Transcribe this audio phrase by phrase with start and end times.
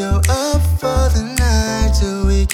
[0.00, 2.46] go up for the night till we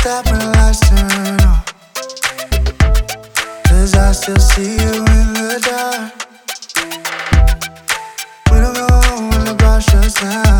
[0.00, 1.74] stop when lights turn off.
[3.68, 6.12] Cause I still see you in the dark.
[8.50, 10.59] When I'm gone, when the brush shuts down.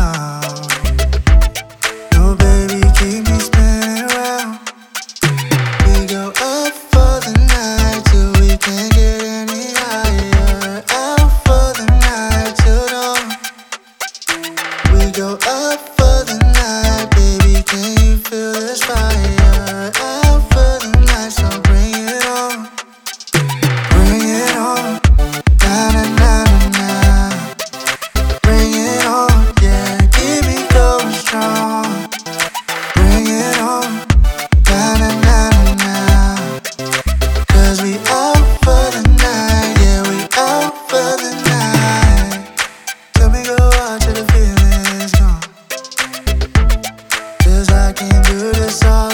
[48.31, 49.10] do this all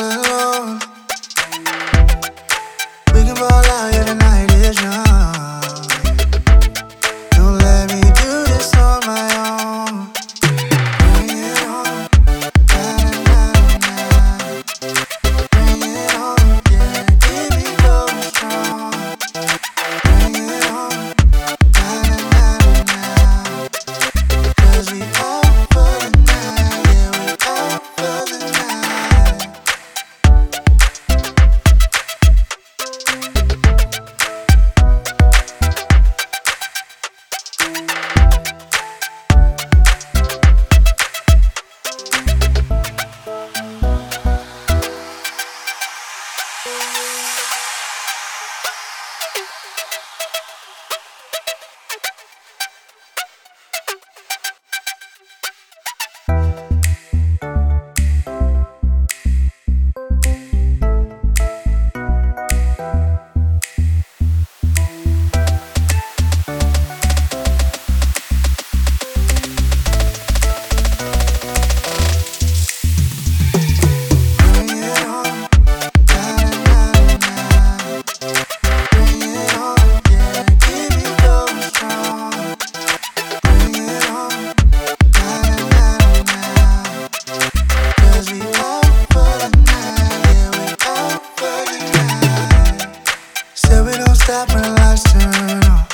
[94.27, 95.88] stop and last turn off.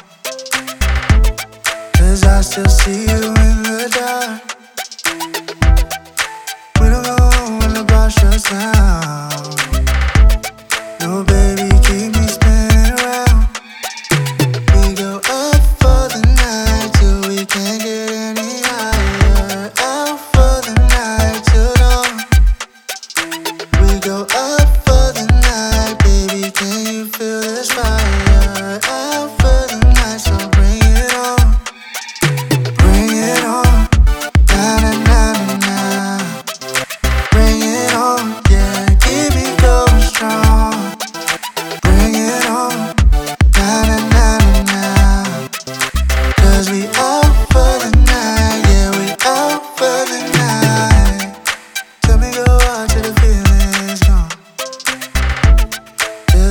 [1.94, 3.32] Cause I still see you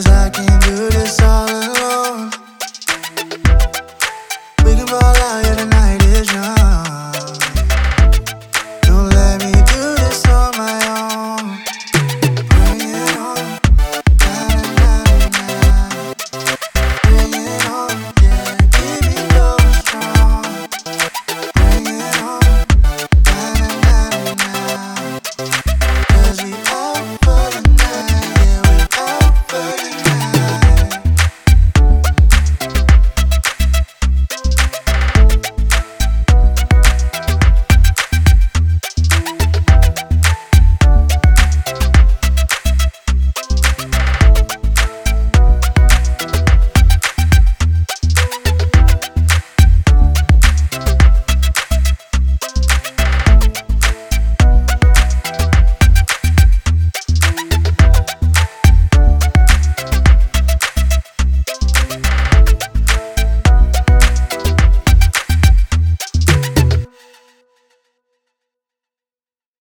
[0.04, 1.61] Cause I can't do this all alone